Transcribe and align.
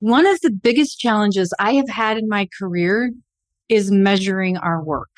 One 0.00 0.26
of 0.26 0.40
the 0.42 0.52
biggest 0.52 1.00
challenges 1.00 1.52
I 1.58 1.72
have 1.74 1.88
had 1.88 2.18
in 2.18 2.28
my 2.28 2.48
career 2.56 3.10
is 3.68 3.90
measuring 3.90 4.56
our 4.56 4.82
work. 4.82 5.10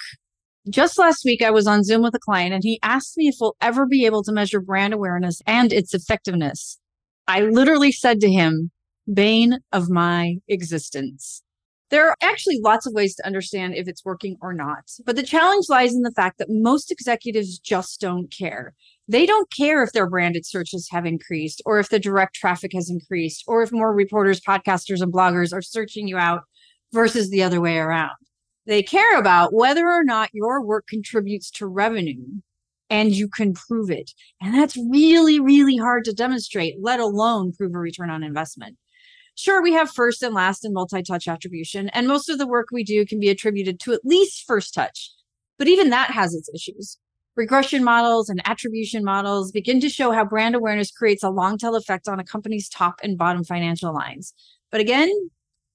Just 0.71 0.99
last 0.99 1.23
week, 1.23 1.43
I 1.43 1.51
was 1.51 1.67
on 1.67 1.85
Zoom 1.85 2.03
with 2.03 2.15
a 2.15 2.19
client 2.19 2.55
and 2.55 2.65
he 2.65 2.79
asked 2.83 3.19
me 3.19 3.29
if 3.29 3.35
we'll 3.39 3.57
ever 3.61 3.85
be 3.85 4.07
able 4.07 4.23
to 4.23 4.33
measure 4.33 4.61
brand 4.61 4.95
awareness 4.95 5.43
and 5.47 5.71
its 5.71 5.93
effectiveness. 5.93 6.79
I 7.29 7.41
literally 7.43 7.93
said 7.93 8.21
to 8.21 8.31
him, 8.31 8.71
bane 9.13 9.59
of 9.71 9.91
my 9.91 10.37
existence. 10.49 11.43
There 11.91 12.09
are 12.09 12.17
actually 12.23 12.61
lots 12.63 12.87
of 12.87 12.95
ways 12.95 13.15
to 13.17 13.27
understand 13.27 13.75
if 13.75 13.87
it's 13.87 14.05
working 14.05 14.37
or 14.41 14.55
not. 14.55 14.85
But 15.05 15.17
the 15.17 15.23
challenge 15.23 15.67
lies 15.69 15.93
in 15.93 16.03
the 16.03 16.13
fact 16.13 16.39
that 16.39 16.49
most 16.49 16.91
executives 16.91 17.59
just 17.59 18.01
don't 18.01 18.33
care. 18.33 18.75
They 19.11 19.27
don't 19.27 19.51
care 19.51 19.83
if 19.83 19.91
their 19.91 20.09
branded 20.09 20.47
searches 20.47 20.89
have 20.93 21.05
increased 21.05 21.61
or 21.67 21.81
if 21.81 21.89
the 21.89 21.99
direct 21.99 22.37
traffic 22.37 22.71
has 22.75 22.89
increased 22.89 23.43
or 23.49 23.61
if 23.61 23.73
more 23.73 23.93
reporters, 23.93 24.41
podcasters, 24.41 25.03
and 25.03 25.13
bloggers 25.13 25.53
are 25.53 25.63
searching 25.63 26.07
you 26.07 26.17
out 26.17 26.43
versus 26.93 27.29
the 27.29 27.43
other 27.43 27.61
way 27.61 27.79
around. 27.79 28.13
They 28.67 28.85
care 28.85 29.19
about 29.19 29.53
whether 29.53 29.85
or 29.85 30.05
not 30.05 30.31
your 30.33 30.65
work 30.65 30.87
contributes 30.87 31.51
to 31.53 31.67
revenue 31.67 32.23
and 32.89 33.11
you 33.11 33.27
can 33.29 33.53
prove 33.53 33.91
it. 33.91 34.13
And 34.41 34.55
that's 34.55 34.77
really, 34.77 35.41
really 35.41 35.77
hard 35.77 36.05
to 36.05 36.13
demonstrate, 36.13 36.77
let 36.81 37.01
alone 37.01 37.53
prove 37.53 37.75
a 37.75 37.79
return 37.79 38.11
on 38.11 38.23
investment. 38.23 38.77
Sure, 39.35 39.61
we 39.61 39.73
have 39.73 39.91
first 39.91 40.23
and 40.23 40.37
last 40.37 40.65
and 40.65 40.73
multi 40.73 41.03
touch 41.03 41.27
attribution, 41.27 41.89
and 41.89 42.07
most 42.07 42.29
of 42.29 42.39
the 42.39 42.47
work 42.47 42.69
we 42.71 42.85
do 42.85 43.05
can 43.05 43.19
be 43.19 43.29
attributed 43.29 43.81
to 43.81 43.93
at 43.93 44.05
least 44.05 44.45
first 44.47 44.73
touch. 44.73 45.11
But 45.59 45.67
even 45.67 45.91
that 45.91 46.13
has 46.13 46.33
its 46.33 46.49
issues. 46.55 46.97
Regression 47.41 47.83
models 47.83 48.29
and 48.29 48.43
attribution 48.45 49.03
models 49.03 49.51
begin 49.51 49.81
to 49.81 49.89
show 49.89 50.13
how 50.13 50.27
brand 50.27 50.55
awareness 50.55 50.91
creates 50.91 51.23
a 51.23 51.31
long 51.31 51.57
tail 51.57 51.75
effect 51.75 52.07
on 52.07 52.21
a 52.21 52.25
company's 52.25 52.69
top 52.69 53.01
and 53.03 53.17
bottom 53.17 53.45
financial 53.45 53.95
lines. 53.95 54.35
But 54.71 54.83
again, 54.83 55.11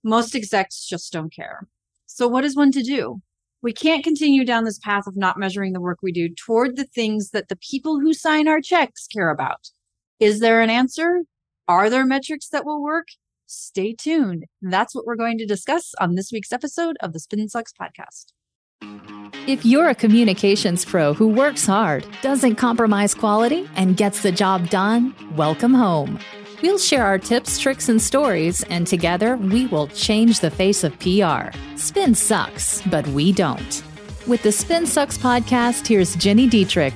most 0.04 0.36
execs 0.36 0.86
just 0.86 1.12
don't 1.12 1.34
care. 1.34 1.68
So, 2.06 2.28
what 2.28 2.46
is 2.46 2.56
one 2.56 2.72
to 2.74 2.84
do? 2.84 3.20
We 3.64 3.74
can't 3.74 4.04
continue 4.04 4.46
down 4.46 4.66
this 4.66 4.78
path 4.78 5.08
of 5.08 5.18
not 5.18 5.40
measuring 5.40 5.74
the 5.74 5.82
work 5.82 6.04
we 6.04 6.12
do 6.12 6.30
toward 6.30 6.76
the 6.76 6.86
things 6.86 7.32
that 7.32 7.48
the 7.50 7.56
people 7.56 8.00
who 8.00 8.14
sign 8.14 8.48
our 8.48 8.62
checks 8.62 9.08
care 9.08 9.32
about. 9.32 9.72
Is 10.20 10.42
there 10.42 10.62
an 10.62 10.70
answer? 10.70 11.24
Are 11.68 11.90
there 11.90 12.06
metrics 12.06 12.48
that 12.50 12.64
will 12.64 12.84
work? 12.84 13.08
Stay 13.48 13.92
tuned. 13.92 14.46
That's 14.62 14.94
what 14.94 15.08
we're 15.08 15.16
going 15.16 15.40
to 15.40 15.48
discuss 15.48 15.96
on 16.00 16.14
this 16.14 16.32
week's 16.32 16.54
episode 16.54 16.96
of 17.02 17.12
the 17.12 17.20
Spin 17.20 17.50
Sucks 17.50 17.74
podcast. 17.74 19.15
If 19.48 19.64
you're 19.64 19.90
a 19.90 19.94
communications 19.94 20.84
pro 20.84 21.14
who 21.14 21.28
works 21.28 21.68
hard, 21.68 22.04
doesn't 22.24 22.56
compromise 22.56 23.14
quality, 23.14 23.70
and 23.76 23.96
gets 23.96 24.24
the 24.24 24.32
job 24.32 24.72
done, 24.72 25.14
welcome 25.36 25.72
home. 25.72 26.18
We'll 26.64 26.80
share 26.80 27.06
our 27.06 27.20
tips, 27.20 27.60
tricks, 27.60 27.88
and 27.88 28.02
stories, 28.02 28.64
and 28.72 28.88
together 28.88 29.38
we 29.38 29.68
will 29.68 29.86
change 29.90 30.40
the 30.40 30.50
face 30.50 30.84
of 30.84 30.98
PR. 30.98 31.56
Spin 31.76 32.16
sucks, 32.16 32.82
but 32.88 33.08
we 33.10 33.32
don't. 33.32 33.84
With 34.26 34.42
the 34.42 34.52
Spin 34.52 34.88
Sucks 34.88 35.16
podcast, 35.16 35.86
here's 35.86 36.16
Gini 36.16 36.50
Dietrich. 36.50 36.96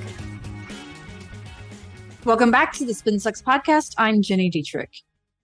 Welcome 2.24 2.50
back 2.50 2.72
to 2.72 2.84
the 2.84 2.94
Spin 2.94 3.20
Sucks 3.20 3.42
podcast. 3.42 3.94
I'm 3.96 4.22
Gini 4.22 4.50
Dietrich. 4.50 4.90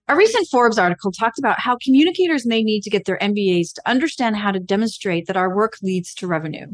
A 0.09 0.15
recent 0.17 0.45
Forbes 0.49 0.77
article 0.77 1.13
talked 1.13 1.39
about 1.39 1.57
how 1.57 1.77
communicators 1.81 2.45
may 2.45 2.63
need 2.63 2.81
to 2.81 2.89
get 2.89 3.05
their 3.05 3.17
MBAs 3.19 3.71
to 3.75 3.81
understand 3.85 4.35
how 4.35 4.51
to 4.51 4.59
demonstrate 4.59 5.27
that 5.27 5.37
our 5.37 5.55
work 5.55 5.77
leads 5.81 6.13
to 6.15 6.27
revenue. 6.27 6.67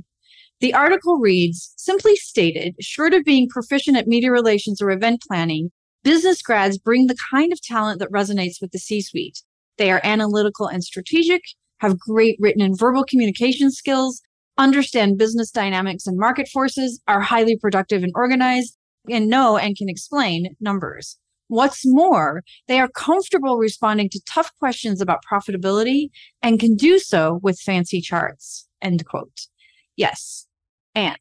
The 0.64 0.74
article 0.74 1.18
reads 1.18 1.74
Simply 1.76 2.16
stated, 2.16 2.76
short 2.80 3.14
of 3.14 3.26
being 3.26 3.50
proficient 3.50 3.98
at 3.98 4.08
media 4.08 4.32
relations 4.32 4.82
or 4.82 4.92
event 4.92 5.22
planning, 5.28 5.74
business 6.06 6.42
grads 6.42 6.78
bring 6.78 7.08
the 7.08 7.18
kind 7.34 7.52
of 7.52 7.62
talent 7.62 8.00
that 8.00 8.14
resonates 8.14 8.62
with 8.62 8.72
the 8.72 8.80
C 8.80 9.02
suite. 9.02 9.44
They 9.78 9.92
are 9.92 10.00
analytical 10.06 10.68
and 10.68 10.82
strategic, 10.82 11.42
have 11.80 12.00
great 12.00 12.38
written 12.40 12.62
and 12.62 12.80
verbal 12.80 13.04
communication 13.04 13.72
skills, 13.72 14.22
understand 14.58 15.18
business 15.18 15.52
dynamics 15.52 16.08
and 16.08 16.18
market 16.18 16.48
forces, 16.48 17.02
are 17.10 17.20
highly 17.20 17.58
productive 17.58 18.02
and 18.02 18.14
organized, 18.16 18.78
and 19.10 19.28
know 19.28 19.58
and 19.58 19.76
can 19.76 19.90
explain 19.90 20.56
numbers. 20.62 21.18
What's 21.50 21.82
more, 21.84 22.42
they 22.70 22.80
are 22.80 22.88
comfortable 22.88 23.58
responding 23.58 24.08
to 24.12 24.22
tough 24.26 24.50
questions 24.60 25.02
about 25.02 25.26
profitability 25.30 26.08
and 26.42 26.58
can 26.58 26.78
do 26.78 27.00
so 27.00 27.42
with 27.44 27.60
fancy 27.60 28.00
charts. 28.00 28.70
End 28.82 29.06
quote. 29.06 29.48
Yes. 29.98 30.48
And 30.96 31.18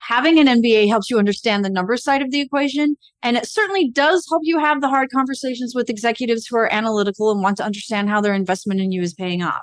having 0.00 0.38
an 0.38 0.46
MBA 0.46 0.88
helps 0.88 1.10
you 1.10 1.18
understand 1.18 1.64
the 1.64 1.70
number 1.70 1.96
side 1.96 2.22
of 2.22 2.30
the 2.30 2.40
equation. 2.40 2.96
And 3.22 3.36
it 3.36 3.46
certainly 3.46 3.90
does 3.90 4.26
help 4.28 4.42
you 4.44 4.58
have 4.58 4.80
the 4.80 4.88
hard 4.88 5.10
conversations 5.10 5.74
with 5.74 5.90
executives 5.90 6.46
who 6.46 6.56
are 6.56 6.72
analytical 6.72 7.30
and 7.30 7.42
want 7.42 7.56
to 7.58 7.64
understand 7.64 8.08
how 8.08 8.20
their 8.20 8.34
investment 8.34 8.80
in 8.80 8.92
you 8.92 9.02
is 9.02 9.14
paying 9.14 9.42
off. 9.42 9.62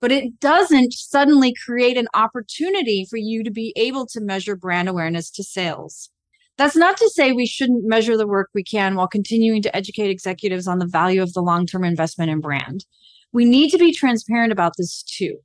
But 0.00 0.12
it 0.12 0.40
doesn't 0.40 0.92
suddenly 0.94 1.54
create 1.64 1.96
an 1.96 2.08
opportunity 2.12 3.06
for 3.08 3.18
you 3.18 3.44
to 3.44 3.50
be 3.50 3.72
able 3.76 4.06
to 4.08 4.20
measure 4.20 4.56
brand 4.56 4.88
awareness 4.88 5.30
to 5.30 5.44
sales. 5.44 6.10
That's 6.58 6.76
not 6.76 6.96
to 6.98 7.08
say 7.10 7.32
we 7.32 7.46
shouldn't 7.46 7.86
measure 7.86 8.16
the 8.16 8.26
work 8.26 8.50
we 8.54 8.64
can 8.64 8.94
while 8.94 9.08
continuing 9.08 9.62
to 9.62 9.74
educate 9.76 10.10
executives 10.10 10.66
on 10.66 10.78
the 10.78 10.86
value 10.86 11.22
of 11.22 11.32
the 11.32 11.40
long 11.40 11.66
term 11.66 11.84
investment 11.84 12.30
in 12.30 12.40
brand. 12.40 12.84
We 13.32 13.44
need 13.44 13.70
to 13.70 13.78
be 13.78 13.92
transparent 13.92 14.52
about 14.52 14.74
this 14.76 15.02
too. 15.02 15.38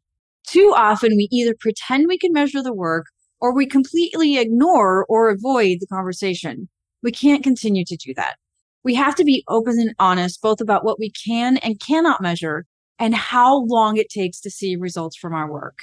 Too 0.48 0.74
often, 0.76 1.16
we 1.16 1.28
either 1.32 1.56
pretend 1.60 2.08
we 2.08 2.18
can 2.18 2.34
measure 2.34 2.62
the 2.62 2.74
work 2.74 3.06
or 3.40 3.54
we 3.54 3.66
completely 3.66 4.38
ignore 4.38 5.06
or 5.08 5.30
avoid 5.30 5.78
the 5.80 5.88
conversation. 5.88 6.70
We 7.04 7.12
can't 7.12 7.44
continue 7.44 7.86
to 7.86 7.96
do 7.96 8.14
that. 8.16 8.36
We 8.84 8.96
have 8.96 9.16
to 9.16 9.24
be 9.24 9.44
open 9.48 9.80
and 9.80 9.94
honest 10.00 10.42
both 10.42 10.62
about 10.62 10.86
what 10.86 11.00
we 11.00 11.12
can 11.12 11.58
and 11.58 11.80
cannot 11.80 12.22
measure 12.22 12.66
and 13.00 13.14
how 13.14 13.66
long 13.66 13.98
it 13.98 14.10
takes 14.10 14.40
to 14.42 14.50
see 14.50 14.76
results 14.76 15.18
from 15.18 15.34
our 15.34 15.52
work. 15.52 15.80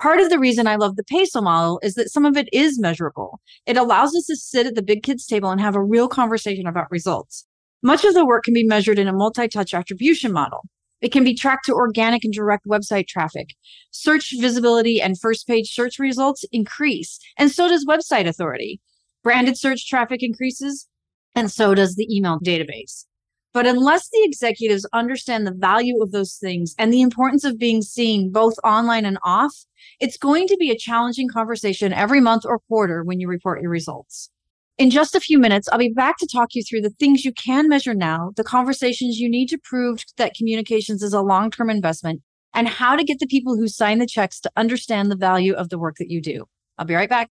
Part 0.00 0.20
of 0.20 0.30
the 0.30 0.38
reason 0.38 0.66
I 0.66 0.76
love 0.76 0.96
the 0.96 1.04
peso 1.04 1.42
model 1.42 1.78
is 1.82 1.94
that 1.94 2.10
some 2.10 2.24
of 2.24 2.36
it 2.36 2.48
is 2.52 2.80
measurable. 2.80 3.40
It 3.66 3.76
allows 3.76 4.14
us 4.16 4.26
to 4.26 4.36
sit 4.36 4.66
at 4.66 4.74
the 4.74 4.82
big 4.82 5.02
kids 5.02 5.26
table 5.26 5.50
and 5.50 5.60
have 5.60 5.76
a 5.76 5.82
real 5.82 6.08
conversation 6.08 6.66
about 6.66 6.90
results. 6.90 7.46
Much 7.82 8.04
of 8.04 8.14
the 8.14 8.26
work 8.26 8.44
can 8.44 8.54
be 8.54 8.64
measured 8.64 8.98
in 8.98 9.08
a 9.08 9.12
multi-touch 9.12 9.74
attribution 9.74 10.32
model. 10.32 10.60
It 11.00 11.12
can 11.12 11.24
be 11.24 11.34
tracked 11.34 11.66
to 11.66 11.74
organic 11.74 12.24
and 12.24 12.32
direct 12.32 12.66
website 12.66 13.08
traffic. 13.08 13.54
Search 13.90 14.34
visibility 14.38 15.00
and 15.00 15.18
first 15.18 15.46
page 15.46 15.74
search 15.74 15.98
results 15.98 16.44
increase, 16.52 17.18
and 17.36 17.50
so 17.50 17.68
does 17.68 17.86
website 17.86 18.26
authority. 18.26 18.80
Branded 19.22 19.58
search 19.58 19.88
traffic 19.88 20.22
increases, 20.22 20.88
and 21.34 21.50
so 21.50 21.74
does 21.74 21.96
the 21.96 22.06
email 22.14 22.38
database. 22.40 23.04
But 23.52 23.66
unless 23.66 24.08
the 24.08 24.22
executives 24.22 24.86
understand 24.92 25.46
the 25.46 25.52
value 25.52 26.00
of 26.02 26.12
those 26.12 26.36
things 26.36 26.74
and 26.78 26.92
the 26.92 27.00
importance 27.00 27.44
of 27.44 27.58
being 27.58 27.82
seen 27.82 28.30
both 28.30 28.54
online 28.62 29.04
and 29.04 29.18
off, 29.24 29.54
it's 29.98 30.16
going 30.16 30.46
to 30.46 30.56
be 30.56 30.70
a 30.70 30.78
challenging 30.78 31.28
conversation 31.28 31.92
every 31.92 32.20
month 32.20 32.44
or 32.46 32.60
quarter 32.60 33.02
when 33.02 33.18
you 33.18 33.26
report 33.26 33.60
your 33.60 33.70
results. 33.70 34.30
In 34.80 34.88
just 34.88 35.14
a 35.14 35.20
few 35.20 35.38
minutes, 35.38 35.68
I'll 35.68 35.78
be 35.78 35.92
back 35.92 36.16
to 36.16 36.26
talk 36.26 36.54
you 36.54 36.62
through 36.62 36.80
the 36.80 36.94
things 36.98 37.22
you 37.22 37.34
can 37.34 37.68
measure 37.68 37.92
now, 37.92 38.32
the 38.36 38.42
conversations 38.42 39.18
you 39.18 39.28
need 39.28 39.50
to 39.50 39.58
prove 39.62 40.02
that 40.16 40.32
communications 40.32 41.02
is 41.02 41.12
a 41.12 41.20
long 41.20 41.50
term 41.50 41.68
investment, 41.68 42.22
and 42.54 42.66
how 42.66 42.96
to 42.96 43.04
get 43.04 43.18
the 43.18 43.26
people 43.26 43.56
who 43.56 43.68
sign 43.68 43.98
the 43.98 44.06
checks 44.06 44.40
to 44.40 44.50
understand 44.56 45.10
the 45.10 45.16
value 45.16 45.52
of 45.52 45.68
the 45.68 45.78
work 45.78 45.96
that 45.98 46.08
you 46.08 46.22
do. 46.22 46.46
I'll 46.78 46.86
be 46.86 46.94
right 46.94 47.10
back. 47.10 47.28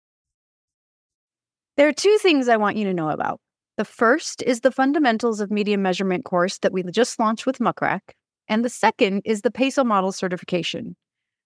There 1.76 1.90
are 1.90 1.92
two 1.92 2.18
things 2.22 2.48
I 2.48 2.56
want 2.56 2.78
you 2.78 2.86
to 2.86 2.94
know 2.94 3.10
about. 3.10 3.42
The 3.76 3.84
first 3.84 4.42
is 4.44 4.62
the 4.62 4.72
Fundamentals 4.72 5.42
of 5.42 5.52
Media 5.52 5.78
Measurement 5.78 6.24
course 6.24 6.60
that 6.60 6.72
we 6.72 6.82
just 6.94 7.20
launched 7.20 7.46
with 7.46 7.60
Muck 7.60 7.82
Rack, 7.82 8.16
and 8.48 8.64
the 8.64 8.70
second 8.70 9.22
is 9.26 9.42
the 9.42 9.52
PESO 9.52 9.86
Model 9.86 10.14
certification. 10.14 10.96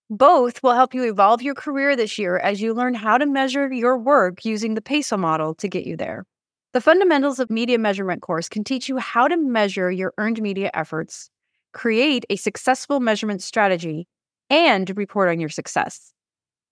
Both 0.09 0.63
will 0.63 0.73
help 0.73 0.94
you 0.94 1.03
evolve 1.03 1.41
your 1.41 1.53
career 1.53 1.94
this 1.97 2.18
year 2.18 2.38
as 2.38 2.62
you 2.62 2.73
learn 2.73 2.94
how 2.94 3.18
to 3.18 3.25
measure 3.25 3.72
your 3.73 3.97
work 3.97 4.45
using 4.45 4.73
the 4.73 4.81
PESO 4.81 5.19
model 5.19 5.53
to 5.56 5.68
get 5.68 5.85
you 5.85 5.97
there. 5.97 6.23
The 6.72 6.79
Fundamentals 6.79 7.40
of 7.40 7.50
Media 7.50 7.78
Measurement 7.78 8.22
course 8.22 8.47
can 8.47 8.63
teach 8.63 8.88
you 8.88 9.00
how 9.00 9.28
to 9.28 9.35
measure 9.35 9.91
your 9.91 10.13
earned 10.18 10.41
media 10.41 10.72
efforts, 10.73 11.29
create 11.73 12.25
a 12.29 12.38
successful 12.38 13.01
measurement 13.01 13.42
strategy, 13.42 14.07
and 14.50 14.95
report 14.95 15.27
on 15.27 15.42
your 15.42 15.50
success. 15.50 16.13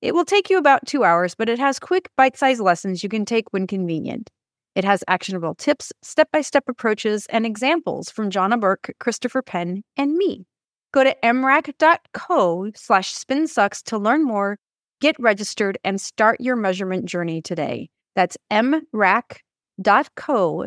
It 0.01 0.13
will 0.13 0.23
take 0.23 0.49
you 0.49 0.57
about 0.57 0.85
two 0.85 1.03
hours, 1.03 1.35
but 1.35 1.49
it 1.49 1.59
has 1.59 1.77
quick, 1.77 2.07
bite 2.15 2.37
sized 2.37 2.61
lessons 2.61 3.03
you 3.03 3.09
can 3.09 3.25
take 3.25 3.51
when 3.51 3.67
convenient. 3.67 4.29
It 4.75 4.85
has 4.85 5.03
actionable 5.09 5.55
tips, 5.55 5.91
step 6.01 6.29
by 6.31 6.39
step 6.39 6.63
approaches, 6.69 7.25
and 7.29 7.45
examples 7.45 8.09
from 8.09 8.29
Johna 8.29 8.57
Burke, 8.57 8.93
Christopher 8.99 9.41
Penn, 9.41 9.83
and 9.97 10.13
me. 10.13 10.45
Go 10.95 11.03
to 11.03 11.15
mrac.co 11.23 12.71
slash 12.73 13.13
spinsucks 13.13 13.83
to 13.83 13.97
learn 13.97 14.23
more, 14.23 14.57
get 15.01 15.19
registered, 15.19 15.77
and 15.83 15.99
start 15.99 16.39
your 16.39 16.55
measurement 16.55 17.03
journey 17.03 17.41
today. 17.41 17.89
That's 18.15 18.37
mrac.co 18.49 19.41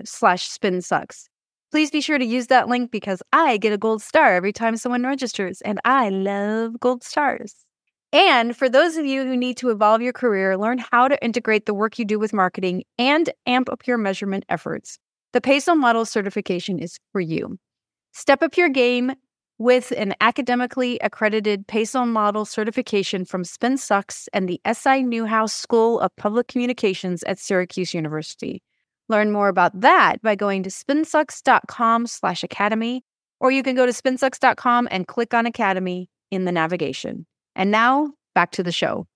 slash 0.04 0.50
spinsucks. 0.50 1.24
Please 1.70 1.90
be 1.90 2.02
sure 2.02 2.18
to 2.18 2.26
use 2.26 2.48
that 2.48 2.68
link 2.68 2.90
because 2.90 3.22
I 3.32 3.56
get 3.56 3.72
a 3.72 3.78
gold 3.78 4.02
star 4.02 4.34
every 4.34 4.52
time 4.52 4.76
someone 4.76 5.02
registers, 5.02 5.62
and 5.62 5.80
I 5.86 6.10
love 6.10 6.78
gold 6.78 7.02
stars. 7.02 7.54
And 8.12 8.54
for 8.54 8.68
those 8.68 8.98
of 8.98 9.06
you 9.06 9.24
who 9.24 9.34
need 9.34 9.56
to 9.56 9.70
evolve 9.70 10.02
your 10.02 10.12
career, 10.12 10.58
learn 10.58 10.84
how 10.92 11.08
to 11.08 11.24
integrate 11.24 11.64
the 11.64 11.72
work 11.72 11.98
you 11.98 12.04
do 12.04 12.18
with 12.18 12.34
marketing 12.34 12.84
and 12.98 13.30
amp 13.46 13.70
up 13.70 13.86
your 13.86 13.96
measurement 13.96 14.44
efforts. 14.50 14.98
The 15.32 15.40
PESO 15.40 15.74
Model 15.74 16.04
certification 16.04 16.78
is 16.78 16.98
for 17.12 17.20
you. 17.22 17.56
Step 18.12 18.42
up 18.42 18.58
your 18.58 18.68
game, 18.68 19.12
with 19.58 19.92
an 19.96 20.14
academically 20.20 20.98
accredited 21.02 21.66
PESO 21.66 22.06
model 22.06 22.44
certification 22.44 23.24
from 23.24 23.42
SpinSucks 23.42 24.28
and 24.32 24.48
the 24.48 24.60
SI 24.72 25.02
Newhouse 25.02 25.52
School 25.52 25.98
of 26.00 26.14
Public 26.16 26.46
Communications 26.46 27.24
at 27.24 27.38
Syracuse 27.38 27.92
University. 27.92 28.62
Learn 29.08 29.32
more 29.32 29.48
about 29.48 29.80
that 29.80 30.22
by 30.22 30.36
going 30.36 30.62
to 30.62 30.70
spinsucks.com 30.70 32.06
slash 32.06 32.44
academy, 32.44 33.04
or 33.40 33.50
you 33.50 33.62
can 33.62 33.74
go 33.74 33.84
to 33.84 33.92
spinsucks.com 33.92 34.86
and 34.90 35.06
click 35.08 35.34
on 35.34 35.46
Academy 35.46 36.08
in 36.30 36.44
the 36.44 36.52
navigation. 36.52 37.26
And 37.56 37.70
now, 37.70 38.12
back 38.34 38.52
to 38.52 38.62
the 38.62 38.72
show. 38.72 39.06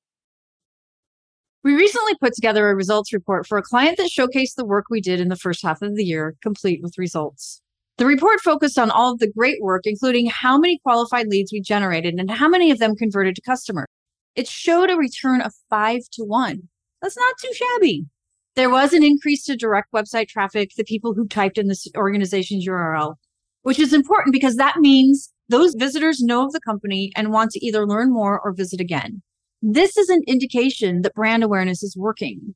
We 1.63 1.75
recently 1.75 2.15
put 2.21 2.35
together 2.35 2.69
a 2.69 2.75
results 2.75 3.13
report 3.13 3.47
for 3.47 3.57
a 3.57 3.63
client 3.63 3.97
that 3.99 4.11
showcased 4.11 4.57
the 4.57 4.65
work 4.65 4.87
we 4.91 5.01
did 5.01 5.21
in 5.21 5.29
the 5.29 5.37
first 5.37 5.63
half 5.63 5.81
of 5.83 5.95
the 5.95 6.05
year, 6.05 6.35
complete 6.43 6.83
with 6.83 6.99
results. 6.99 7.63
The 7.99 8.07
report 8.07 8.41
focused 8.41 8.79
on 8.79 8.91
all 8.91 9.13
of 9.13 9.19
the 9.19 9.31
great 9.31 9.61
work, 9.61 9.83
including 9.85 10.27
how 10.27 10.59
many 10.59 10.79
qualified 10.83 11.27
leads 11.29 11.53
we 11.53 11.61
generated 11.61 12.15
and 12.15 12.31
how 12.31 12.49
many 12.49 12.71
of 12.71 12.79
them 12.79 12.97
converted 12.97 13.37
to 13.37 13.43
customers. 13.43 13.87
It 14.35 14.49
showed 14.49 14.91
a 14.91 14.97
return 14.97 15.43
of 15.43 15.53
five 15.69 16.03
to 16.13 16.25
one. 16.25 16.69
That's 17.03 17.19
not 17.19 17.35
too 17.39 17.53
shabby. 17.53 18.07
There 18.55 18.71
was 18.71 18.93
an 18.93 19.05
increase 19.05 19.45
to 19.45 19.57
direct 19.57 19.93
website 19.93 20.29
traffic, 20.29 20.71
the 20.77 20.85
people 20.85 21.15
who 21.15 21.27
typed 21.27 21.59
in 21.59 21.69
this 21.69 21.87
organization's 21.97 22.67
URL, 22.67 23.15
which 23.63 23.79
is 23.79 23.93
important 23.93 24.33
because 24.33 24.57
that 24.57 24.79
means 24.79 25.33
those 25.49 25.75
visitors 25.75 26.21
know 26.21 26.45
of 26.45 26.53
the 26.53 26.61
company 26.61 27.13
and 27.15 27.33
want 27.33 27.51
to 27.53 27.65
either 27.65 27.87
learn 27.87 28.13
more 28.13 28.41
or 28.41 28.53
visit 28.53 28.81
again. 28.81 29.23
This 29.61 29.97
is 29.97 30.09
an 30.09 30.23
indication 30.27 31.03
that 31.03 31.15
brand 31.15 31.45
awareness 31.45 31.83
is 31.83 31.97
working. 31.97 32.55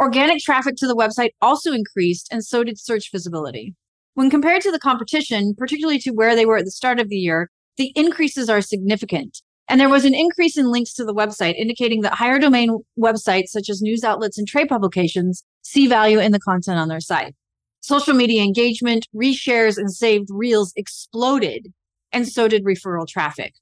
Organic 0.00 0.42
traffic 0.42 0.76
to 0.76 0.86
the 0.86 0.96
website 0.96 1.30
also 1.40 1.72
increased, 1.72 2.28
and 2.30 2.44
so 2.44 2.64
did 2.64 2.78
search 2.78 3.10
visibility. 3.12 3.74
When 4.18 4.30
compared 4.30 4.62
to 4.62 4.72
the 4.72 4.80
competition, 4.80 5.54
particularly 5.56 6.00
to 6.00 6.10
where 6.10 6.34
they 6.34 6.44
were 6.44 6.56
at 6.56 6.64
the 6.64 6.72
start 6.72 6.98
of 6.98 7.08
the 7.08 7.14
year, 7.14 7.52
the 7.76 7.92
increases 7.94 8.50
are 8.50 8.60
significant. 8.60 9.40
And 9.68 9.80
there 9.80 9.88
was 9.88 10.04
an 10.04 10.12
increase 10.12 10.58
in 10.58 10.72
links 10.72 10.92
to 10.94 11.04
the 11.04 11.14
website, 11.14 11.54
indicating 11.54 12.00
that 12.00 12.14
higher 12.14 12.40
domain 12.40 12.80
websites, 12.98 13.50
such 13.50 13.68
as 13.70 13.80
news 13.80 14.02
outlets 14.02 14.36
and 14.36 14.48
trade 14.48 14.68
publications, 14.68 15.44
see 15.62 15.86
value 15.86 16.18
in 16.18 16.32
the 16.32 16.40
content 16.40 16.80
on 16.80 16.88
their 16.88 16.98
site. 16.98 17.36
Social 17.80 18.12
media 18.12 18.42
engagement, 18.42 19.06
reshares, 19.14 19.78
and 19.78 19.88
saved 19.88 20.30
reels 20.32 20.72
exploded, 20.74 21.72
and 22.10 22.26
so 22.26 22.48
did 22.48 22.64
referral 22.64 23.06
traffic. 23.06 23.54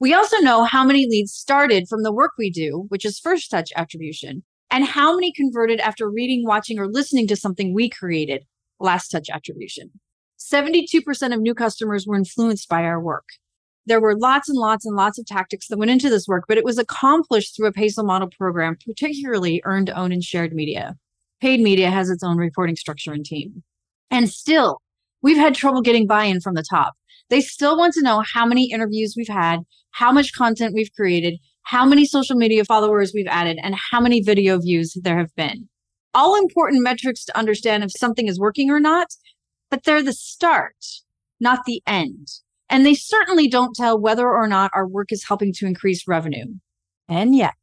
We 0.00 0.12
also 0.12 0.38
know 0.38 0.64
how 0.64 0.82
many 0.82 1.06
leads 1.06 1.30
started 1.30 1.86
from 1.88 2.02
the 2.02 2.12
work 2.12 2.32
we 2.36 2.50
do, 2.50 2.86
which 2.88 3.04
is 3.04 3.20
first 3.20 3.48
touch 3.48 3.70
attribution, 3.76 4.42
and 4.72 4.84
how 4.84 5.14
many 5.14 5.32
converted 5.32 5.78
after 5.78 6.10
reading, 6.10 6.44
watching, 6.44 6.80
or 6.80 6.88
listening 6.88 7.28
to 7.28 7.36
something 7.36 7.72
we 7.72 7.88
created, 7.88 8.44
last 8.80 9.08
touch 9.08 9.28
attribution. 9.32 9.90
72% 10.38 11.34
of 11.34 11.40
new 11.40 11.54
customers 11.54 12.06
were 12.06 12.16
influenced 12.16 12.68
by 12.68 12.82
our 12.82 13.00
work. 13.00 13.26
There 13.86 14.00
were 14.00 14.16
lots 14.16 14.48
and 14.48 14.58
lots 14.58 14.86
and 14.86 14.96
lots 14.96 15.18
of 15.18 15.26
tactics 15.26 15.68
that 15.68 15.78
went 15.78 15.90
into 15.90 16.10
this 16.10 16.26
work, 16.28 16.44
but 16.48 16.58
it 16.58 16.64
was 16.64 16.78
accomplished 16.78 17.56
through 17.56 17.68
a 17.68 17.72
PESO 17.72 18.04
model 18.04 18.28
program, 18.38 18.76
particularly 18.86 19.62
earned, 19.64 19.90
owned, 19.90 20.12
and 20.12 20.22
shared 20.22 20.52
media. 20.52 20.96
Paid 21.40 21.60
media 21.60 21.90
has 21.90 22.10
its 22.10 22.22
own 22.22 22.36
reporting 22.36 22.76
structure 22.76 23.12
and 23.12 23.24
team. 23.24 23.62
And 24.10 24.28
still, 24.28 24.80
we've 25.22 25.36
had 25.36 25.54
trouble 25.54 25.82
getting 25.82 26.06
buy 26.06 26.24
in 26.24 26.40
from 26.40 26.54
the 26.54 26.64
top. 26.68 26.94
They 27.30 27.40
still 27.40 27.78
want 27.78 27.94
to 27.94 28.02
know 28.02 28.22
how 28.34 28.44
many 28.44 28.70
interviews 28.70 29.14
we've 29.16 29.28
had, 29.28 29.60
how 29.92 30.12
much 30.12 30.34
content 30.34 30.74
we've 30.74 30.92
created, 30.94 31.38
how 31.62 31.86
many 31.86 32.04
social 32.04 32.36
media 32.36 32.64
followers 32.64 33.12
we've 33.14 33.26
added, 33.28 33.58
and 33.62 33.74
how 33.74 34.00
many 34.00 34.20
video 34.20 34.58
views 34.58 34.96
there 35.02 35.18
have 35.18 35.34
been 35.36 35.68
all 36.14 36.36
important 36.36 36.82
metrics 36.82 37.24
to 37.24 37.38
understand 37.38 37.84
if 37.84 37.90
something 37.92 38.28
is 38.28 38.38
working 38.38 38.70
or 38.70 38.80
not, 38.80 39.08
but 39.70 39.84
they're 39.84 40.02
the 40.02 40.12
start, 40.12 40.76
not 41.38 41.64
the 41.64 41.82
end. 41.86 42.28
And 42.68 42.86
they 42.86 42.94
certainly 42.94 43.48
don't 43.48 43.74
tell 43.74 44.00
whether 44.00 44.28
or 44.28 44.46
not 44.46 44.70
our 44.74 44.86
work 44.86 45.12
is 45.12 45.24
helping 45.26 45.52
to 45.54 45.66
increase 45.66 46.06
revenue. 46.06 46.46
And 47.08 47.34
yet, 47.34 47.54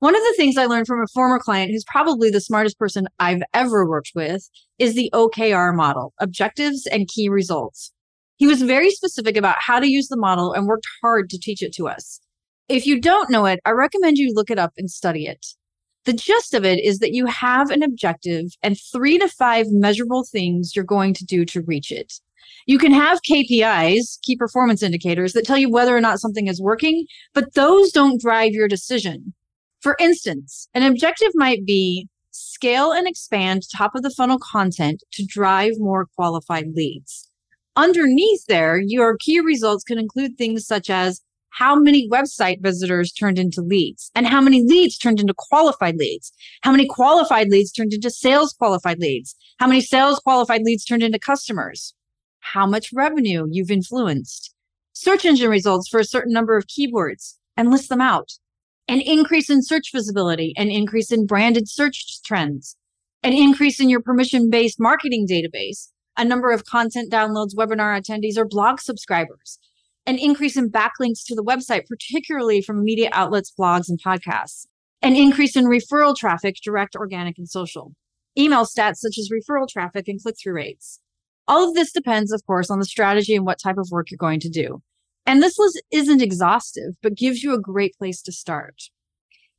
one 0.00 0.16
of 0.16 0.22
the 0.22 0.34
things 0.36 0.58
I 0.58 0.66
learned 0.66 0.86
from 0.86 1.00
a 1.00 1.06
former 1.14 1.38
client 1.38 1.70
who's 1.70 1.84
probably 1.86 2.30
the 2.30 2.40
smartest 2.40 2.78
person 2.78 3.06
I've 3.18 3.42
ever 3.54 3.88
worked 3.88 4.10
with 4.14 4.48
is 4.78 4.94
the 4.94 5.10
OKR 5.14 5.74
model, 5.74 6.12
objectives 6.20 6.86
and 6.86 7.08
key 7.08 7.28
results. 7.28 7.92
He 8.36 8.46
was 8.46 8.62
very 8.62 8.90
specific 8.90 9.36
about 9.36 9.56
how 9.60 9.78
to 9.78 9.90
use 9.90 10.08
the 10.08 10.18
model 10.18 10.52
and 10.52 10.66
worked 10.66 10.86
hard 11.00 11.30
to 11.30 11.38
teach 11.38 11.62
it 11.62 11.72
to 11.74 11.88
us. 11.88 12.20
If 12.68 12.86
you 12.86 13.00
don't 13.00 13.30
know 13.30 13.46
it, 13.46 13.60
I 13.64 13.70
recommend 13.70 14.18
you 14.18 14.32
look 14.34 14.50
it 14.50 14.58
up 14.58 14.72
and 14.76 14.90
study 14.90 15.26
it. 15.26 15.46
The 16.04 16.12
gist 16.12 16.52
of 16.52 16.64
it 16.64 16.84
is 16.84 16.98
that 16.98 17.14
you 17.14 17.26
have 17.26 17.70
an 17.70 17.82
objective 17.82 18.46
and 18.62 18.78
three 18.92 19.18
to 19.18 19.28
five 19.28 19.66
measurable 19.70 20.24
things 20.24 20.76
you're 20.76 20.84
going 20.84 21.14
to 21.14 21.24
do 21.24 21.44
to 21.46 21.62
reach 21.62 21.90
it. 21.90 22.12
You 22.66 22.78
can 22.78 22.92
have 22.92 23.22
KPIs, 23.22 24.20
key 24.22 24.36
performance 24.36 24.82
indicators, 24.82 25.32
that 25.32 25.46
tell 25.46 25.56
you 25.56 25.70
whether 25.70 25.96
or 25.96 26.00
not 26.00 26.20
something 26.20 26.46
is 26.46 26.60
working, 26.60 27.06
but 27.32 27.54
those 27.54 27.90
don't 27.90 28.20
drive 28.20 28.52
your 28.52 28.68
decision. 28.68 29.32
For 29.80 29.96
instance, 29.98 30.68
an 30.74 30.82
objective 30.82 31.32
might 31.34 31.64
be 31.64 32.08
scale 32.30 32.92
and 32.92 33.06
expand 33.06 33.62
top 33.74 33.94
of 33.94 34.02
the 34.02 34.10
funnel 34.10 34.38
content 34.38 35.02
to 35.12 35.24
drive 35.24 35.72
more 35.78 36.06
qualified 36.16 36.66
leads. 36.74 37.30
Underneath 37.76 38.44
there, 38.46 38.78
your 38.78 39.16
key 39.16 39.40
results 39.40 39.84
can 39.84 39.98
include 39.98 40.36
things 40.36 40.66
such 40.66 40.90
as 40.90 41.20
how 41.54 41.76
many 41.76 42.08
website 42.08 42.60
visitors 42.60 43.12
turned 43.12 43.38
into 43.38 43.62
leads 43.62 44.10
and 44.16 44.26
how 44.26 44.40
many 44.40 44.64
leads 44.64 44.98
turned 44.98 45.20
into 45.20 45.34
qualified 45.36 45.96
leads, 45.96 46.32
how 46.62 46.72
many 46.72 46.84
qualified 46.84 47.48
leads 47.48 47.70
turned 47.70 47.92
into 47.92 48.10
sales 48.10 48.52
qualified 48.52 48.98
leads, 48.98 49.36
how 49.60 49.68
many 49.68 49.80
sales 49.80 50.18
qualified 50.18 50.62
leads 50.62 50.84
turned 50.84 51.04
into 51.04 51.18
customers, 51.18 51.94
how 52.40 52.66
much 52.66 52.92
revenue 52.92 53.46
you've 53.48 53.70
influenced, 53.70 54.52
search 54.94 55.24
engine 55.24 55.48
results 55.48 55.88
for 55.88 56.00
a 56.00 56.04
certain 56.04 56.32
number 56.32 56.56
of 56.56 56.66
keywords 56.66 57.36
and 57.56 57.70
list 57.70 57.88
them 57.88 58.00
out, 58.00 58.32
an 58.88 59.00
increase 59.00 59.48
in 59.48 59.62
search 59.62 59.92
visibility, 59.92 60.54
an 60.56 60.72
increase 60.72 61.12
in 61.12 61.24
branded 61.24 61.68
search 61.68 62.20
trends, 62.24 62.76
an 63.22 63.32
increase 63.32 63.78
in 63.78 63.88
your 63.88 64.02
permission 64.02 64.50
based 64.50 64.80
marketing 64.80 65.24
database, 65.30 65.90
a 66.16 66.24
number 66.24 66.50
of 66.50 66.64
content 66.64 67.12
downloads, 67.12 67.54
webinar 67.54 67.96
attendees, 67.96 68.36
or 68.36 68.44
blog 68.44 68.80
subscribers 68.80 69.60
an 70.06 70.18
increase 70.18 70.56
in 70.56 70.70
backlinks 70.70 71.24
to 71.26 71.34
the 71.34 71.44
website, 71.44 71.86
particularly 71.86 72.60
from 72.60 72.84
media 72.84 73.08
outlets, 73.12 73.52
blogs, 73.58 73.88
and 73.88 74.00
podcasts, 74.02 74.66
an 75.02 75.16
increase 75.16 75.56
in 75.56 75.64
referral 75.64 76.16
traffic, 76.16 76.56
direct, 76.62 76.94
organic, 76.96 77.38
and 77.38 77.48
social, 77.48 77.92
email 78.38 78.64
stats 78.64 78.96
such 78.96 79.18
as 79.18 79.30
referral 79.30 79.68
traffic 79.68 80.08
and 80.08 80.22
click 80.22 80.36
through 80.42 80.54
rates. 80.54 81.00
All 81.46 81.68
of 81.68 81.74
this 81.74 81.92
depends, 81.92 82.32
of 82.32 82.44
course, 82.46 82.70
on 82.70 82.78
the 82.78 82.86
strategy 82.86 83.34
and 83.34 83.44
what 83.44 83.58
type 83.58 83.78
of 83.78 83.88
work 83.90 84.10
you're 84.10 84.18
going 84.18 84.40
to 84.40 84.48
do. 84.48 84.82
And 85.26 85.42
this 85.42 85.58
list 85.58 85.82
isn't 85.90 86.22
exhaustive, 86.22 86.94
but 87.02 87.16
gives 87.16 87.42
you 87.42 87.54
a 87.54 87.60
great 87.60 87.94
place 87.96 88.20
to 88.22 88.32
start. 88.32 88.82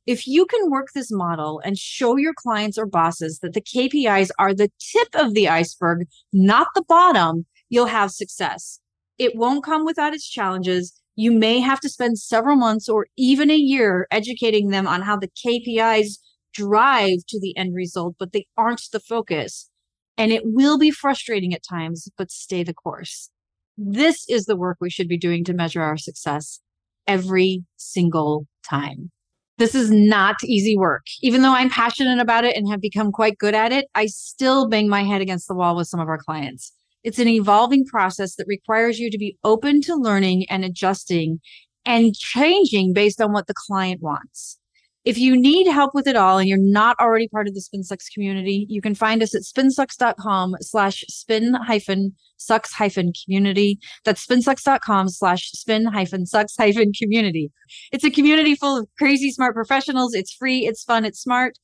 If 0.06 0.28
you 0.28 0.46
can 0.46 0.70
work 0.70 0.88
this 0.94 1.10
model 1.10 1.60
and 1.64 1.76
show 1.76 2.16
your 2.16 2.34
clients 2.36 2.78
or 2.78 2.86
bosses 2.86 3.40
that 3.40 3.54
the 3.54 3.60
KPIs 3.60 4.30
are 4.38 4.54
the 4.54 4.70
tip 4.78 5.08
of 5.14 5.34
the 5.34 5.48
iceberg, 5.48 6.06
not 6.32 6.68
the 6.76 6.84
bottom, 6.86 7.46
you'll 7.68 7.86
have 7.86 8.12
success. 8.12 8.78
It 9.18 9.34
won't 9.34 9.64
come 9.64 9.84
without 9.84 10.14
its 10.14 10.28
challenges. 10.28 11.00
You 11.14 11.32
may 11.32 11.60
have 11.60 11.80
to 11.80 11.88
spend 11.88 12.18
several 12.18 12.56
months 12.56 12.88
or 12.88 13.06
even 13.16 13.50
a 13.50 13.56
year 13.56 14.06
educating 14.10 14.68
them 14.68 14.86
on 14.86 15.02
how 15.02 15.16
the 15.16 15.28
KPIs 15.28 16.18
drive 16.52 17.18
to 17.28 17.40
the 17.40 17.56
end 17.56 17.74
result, 17.74 18.16
but 18.18 18.32
they 18.32 18.46
aren't 18.56 18.82
the 18.92 19.00
focus. 19.00 19.70
And 20.18 20.32
it 20.32 20.42
will 20.44 20.78
be 20.78 20.90
frustrating 20.90 21.52
at 21.54 21.62
times, 21.62 22.08
but 22.16 22.30
stay 22.30 22.62
the 22.62 22.74
course. 22.74 23.30
This 23.76 24.24
is 24.28 24.46
the 24.46 24.56
work 24.56 24.78
we 24.80 24.90
should 24.90 25.08
be 25.08 25.18
doing 25.18 25.44
to 25.44 25.52
measure 25.52 25.82
our 25.82 25.98
success 25.98 26.60
every 27.06 27.64
single 27.76 28.46
time. 28.68 29.10
This 29.58 29.74
is 29.74 29.90
not 29.90 30.36
easy 30.44 30.76
work. 30.76 31.06
Even 31.22 31.40
though 31.40 31.54
I'm 31.54 31.70
passionate 31.70 32.20
about 32.20 32.44
it 32.44 32.56
and 32.56 32.68
have 32.70 32.80
become 32.80 33.10
quite 33.10 33.38
good 33.38 33.54
at 33.54 33.72
it, 33.72 33.86
I 33.94 34.06
still 34.06 34.68
bang 34.68 34.88
my 34.88 35.02
head 35.02 35.22
against 35.22 35.48
the 35.48 35.54
wall 35.54 35.76
with 35.76 35.88
some 35.88 36.00
of 36.00 36.08
our 36.08 36.18
clients. 36.18 36.72
It's 37.06 37.20
an 37.20 37.28
evolving 37.28 37.84
process 37.86 38.34
that 38.34 38.48
requires 38.48 38.98
you 38.98 39.12
to 39.12 39.16
be 39.16 39.38
open 39.44 39.80
to 39.82 39.94
learning 39.94 40.44
and 40.50 40.64
adjusting 40.64 41.38
and 41.84 42.16
changing 42.16 42.94
based 42.94 43.20
on 43.22 43.32
what 43.32 43.46
the 43.46 43.54
client 43.54 44.02
wants. 44.02 44.58
If 45.04 45.16
you 45.16 45.36
need 45.36 45.68
help 45.68 45.94
with 45.94 46.08
it 46.08 46.16
all 46.16 46.38
and 46.38 46.48
you're 46.48 46.58
not 46.58 46.98
already 46.98 47.28
part 47.28 47.46
of 47.46 47.54
the 47.54 47.60
SpinSucks 47.60 48.12
community, 48.12 48.66
you 48.68 48.82
can 48.82 48.96
find 48.96 49.22
us 49.22 49.36
at 49.36 49.42
spinsucks.com 49.42 50.56
slash 50.62 51.04
spin 51.06 51.54
hyphen 51.54 52.16
sucks 52.38 52.72
hyphen 52.72 53.12
community. 53.24 53.78
That's 54.04 54.26
spinsucks.com 54.26 55.08
slash 55.10 55.52
spin 55.52 55.84
hyphen 55.84 56.26
sucks 56.26 56.56
hyphen 56.56 56.90
community. 56.92 57.52
It's 57.92 58.02
a 58.02 58.10
community 58.10 58.56
full 58.56 58.80
of 58.80 58.88
crazy 58.98 59.30
smart 59.30 59.54
professionals. 59.54 60.12
It's 60.12 60.34
free, 60.34 60.66
it's 60.66 60.82
fun, 60.82 61.04
it's 61.04 61.20
smart, 61.20 61.56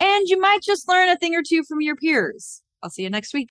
and 0.00 0.26
you 0.26 0.40
might 0.40 0.62
just 0.62 0.88
learn 0.88 1.08
a 1.08 1.16
thing 1.16 1.36
or 1.36 1.42
two 1.48 1.62
from 1.68 1.82
your 1.82 1.94
peers. 1.94 2.62
I'll 2.82 2.90
see 2.90 3.04
you 3.04 3.10
next 3.10 3.32
week. 3.32 3.50